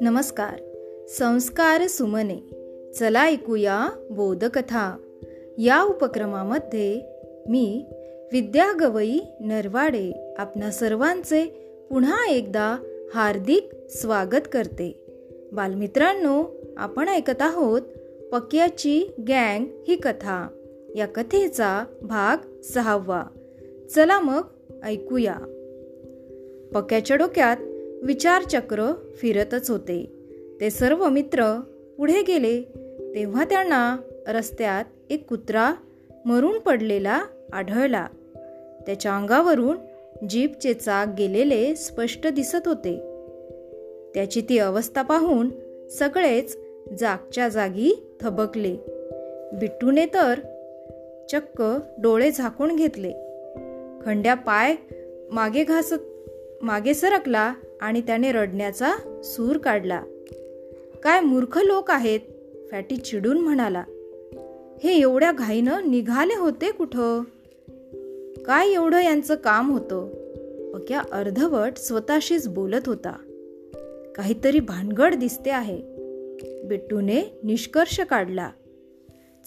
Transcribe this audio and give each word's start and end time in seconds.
नमस्कार. 0.00 0.60
संस्कार 1.08 1.86
सुमने. 1.86 2.36
चला 2.94 3.26
ऐकूया 3.26 3.88
बोधकथा. 4.10 4.96
या 5.58 5.82
उपक्रमामध्ये 5.82 7.00
मी 7.48 7.84
विद्या 8.32 8.72
गवई 8.80 9.18
नरवाडे 9.40 10.34
आपणा 10.38 10.70
सर्वांचे 10.70 11.44
पुन्हा 11.90 12.30
एकदा 12.30 12.76
हार्दिक 13.14 13.68
स्वागत 13.90 14.48
करते. 14.52 15.06
बालमित्रांनो 15.52 16.44
आपण 16.76 17.08
ऐकत 17.08 17.42
आहोत 17.42 17.82
पक्याची 18.32 19.04
गँग 19.18 19.64
ही 19.88 19.96
कथा. 19.96 20.48
या 20.96 21.06
कथेचा 21.06 21.84
भाग 22.02 22.62
सहावा. 22.62 23.22
चला 23.94 24.20
मग 24.20 24.42
ऐकूया. 24.84 25.34
पक्याच्या 26.74 27.16
डोक्यात 27.16 27.56
विचारचक्र 28.02 28.92
फिरतच 29.16 29.70
होते. 29.70 30.12
ते 30.60 30.70
सर्व 30.70 31.08
मित्र 31.08 31.60
पुढे 31.98 32.22
गेले. 32.22 32.62
तेव्हा 33.14 33.44
त्यांना 33.44 33.96
रस्त्यात 34.28 34.84
एक 35.10 35.28
कुत्रा 35.28 35.74
मरून 36.24 36.58
पडलेला 36.58 37.22
आढळला. 37.52 38.06
त्याच्या 38.86 39.16
अंगावरून 39.16 39.76
जीपचे 40.28 40.74
चाक 40.74 41.08
गेलेले 41.18 41.76
स्पष्ट 41.76 42.26
दिसत 42.26 42.68
होते. 42.68 42.96
त्याची 44.14 44.40
ती 44.40 44.58
अवस्था 44.58 45.02
पाहून 45.02 45.50
सगळेच 45.90 46.58
जागच्या 47.00 47.48
जागी 47.48 48.06
थबकले. 48.20 48.76
बिट्टूने 49.52 50.06
तर 50.06 50.38
चक्क 51.32 51.62
डोळे 51.98 52.30
झाकून 52.30 52.76
घेतले. 52.76 53.12
खंड्या 54.08 54.34
पाय 54.34 54.76
मागे 55.32 55.64
घासत 55.64 56.30
मागे 56.62 56.94
सरकला 56.94 57.54
आणि 57.80 58.00
त्याने 58.00 58.32
रडण्याचा 58.32 58.94
सूर 59.24 59.58
काढला. 59.58 60.02
काय 61.02 61.20
मूर्ख 61.20 61.58
लोक 61.58 61.90
आहेत 61.90 62.20
फॅटी 62.70 62.96
चिडून 62.96 63.38
म्हणाला. 63.38 63.84
हे 64.84 65.00
एवढ्या 65.00 65.32
घाईनं 65.32 65.90
निघाले 65.90 66.38
होते 66.38 66.70
कुठं? 66.70 67.20
काय 68.46 68.68
एवढं 68.68 69.00
यांचं 69.00 69.34
काम 69.34 69.70
होतं? 69.70 70.08
पक्या 70.72 71.02
अर्धवट 71.12 71.76
स्वतःशीच 71.76 72.48
बोलत 72.48 72.82
होता. 72.86 73.12
काहीतरी 74.16 74.60
भानगड 74.60 75.14
दिसते 75.14 75.50
आहे. 75.50 75.80
बिट्टूने 76.64 77.40
निष्कर्ष 77.44 78.00
काढला. 78.00 78.50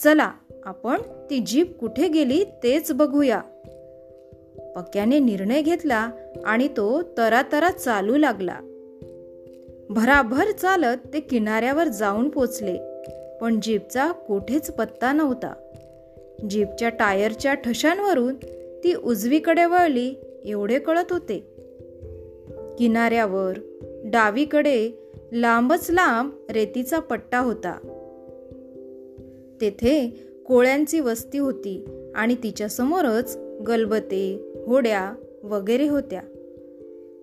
चला 0.04 0.32
आपण 0.66 0.98
ती 1.30 1.40
जीप 1.40 1.78
कुठे 1.78 2.08
गेली 2.08 2.44
तेच 2.44 2.92
बघूया. 2.92 3.42
पक्याने 4.76 5.20
निर्णय 5.20 5.62
घेतला 5.62 6.10
आणि 6.46 6.68
तो 6.68 7.02
तरातरा 7.18 7.70
चालू 7.70 8.18
लागला. 8.18 8.60
भराभर 9.90 10.52
चालत 10.52 10.98
ते 11.14 11.20
किनाऱ्यावर 11.20 11.88
जाऊन 11.88 12.30
पोचले 12.30 12.78
पण 13.42 13.60
जीपचा 13.62 14.12
कोठेच 14.12 14.72
पत्ता 14.72 15.14
नव्हता. 15.14 15.54
जीपच्या 16.50 16.90
टायरच्या 16.90 17.54
ठशांवरून 17.54 18.36
ती 18.84 18.94
उजवीकडे 18.94 19.66
वळली 19.66 20.14
एवढे 20.46 20.80
कळत 20.80 21.12
होते. 21.12 21.40
किनाऱ्यावर 22.78 23.60
डावीकडे 24.04 25.12
लांबच 25.32 25.92
लांब 25.92 26.32
रेतीचा 26.50 27.00
पट्टा 27.00 27.40
होता. 27.40 27.72
तेथे 29.62 30.10
कोळ्यांची 30.46 31.00
वस्ती 31.00 31.38
होती 31.38 31.86
आणि 32.16 32.36
तिच्यासमोरच 32.36 33.38
गलबते 33.68 34.51
होड्या 34.72 35.14
वगैरे 35.44 35.88
होत्या. 35.88 36.22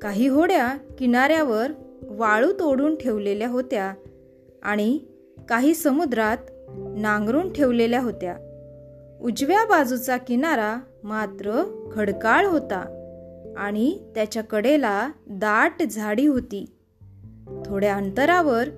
काही 0.03 0.27
होड्या 0.27 0.75
किनाऱ्यावर 0.99 1.71
वाळू 2.03 2.53
तोडून 2.53 2.97
ठेवलेल्या 2.97 3.49
होत्या 3.49 3.95
आणि 4.63 4.99
काही 5.49 5.75
समुद्रात 5.75 6.37
नांगरून 6.97 7.53
ठेवलेल्या 7.53 8.00
होत्या. 8.00 8.37
उजव्या 9.21 9.65
बाजूचा 9.65 10.17
किनारा 10.17 10.77
मात्र 11.05 11.65
खडकाळ 11.93 12.47
होता 12.47 12.81
आणि 13.56 13.99
त्याच्या 14.15 14.43
कडेला 14.43 15.11
दाट 15.27 15.83
झाडी 15.83 16.27
होती. 16.27 16.65
थोड्या 17.67 17.95
अंतरावर 17.95 18.69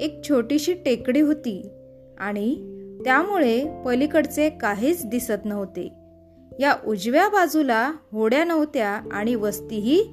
एक 0.00 0.20
छोटीशी 0.28 0.74
टेकडी 0.74 1.20
होती 1.20 1.70
आणि 2.18 2.54
त्यामुळे 3.04 3.82
पलीकडचे 3.86 4.50
काहीच 4.50 5.06
दिसत 5.06 5.44
नव्हते. 5.44 5.88
या 6.58 6.74
उजव्या 6.86 7.28
बाजूला 7.28 7.92
होड्या 8.12 8.44
नव्हत्या 8.44 8.88
आणि 9.12 9.34
वस्तीही 9.34 10.04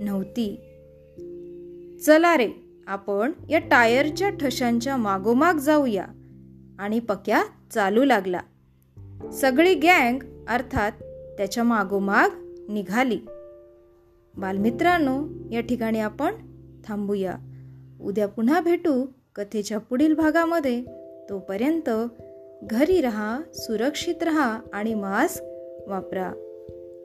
नव्हती. 0.00 0.60
चला 2.06 2.36
रे 2.36 2.48
आपण 2.86 3.32
या 3.48 3.58
टायरच्या 3.58 4.30
ठशांच्या 4.30 4.96
मागोमाग 4.96 5.54
जाऊया. 5.54 6.04
आणि 6.78 7.00
पक्या 7.00 7.44
चालू 7.70 8.04
लागला. 8.04 8.40
सगळी 9.32 9.74
गँग 9.74 10.22
अर्थात 10.48 10.92
त्याच्या 11.36 11.64
मागोमाग 11.64 12.28
निघाली. 12.68 13.18
बालमित्रांनो 14.36 15.26
या 15.50 15.60
ठिकाणी 15.60 16.00
आपण 16.00 16.32
थांबूया. 16.84 17.34
उद्या 18.00 18.28
पुन्हा 18.28 18.60
भेटू 18.60 19.06
कथेच्या 19.36 19.78
पुढील 19.78 20.14
भागामध्ये. 20.14 20.84
तोपर्यंत 21.30 21.90
घरी 22.62 23.00
रहा 23.00 23.40
सुरक्षित 23.54 24.22
रहा 24.22 24.60
आणि 24.72 24.94
मास्क 24.94 25.44
वापरा. 25.88 26.32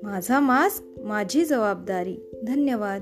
माझा 0.04 0.40
मास्क 0.40 1.02
माझी 1.04 1.46
जबाबदारी. 1.46 2.18
धन्यवाद. 2.44 3.02